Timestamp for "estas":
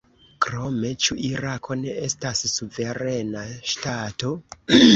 2.09-2.43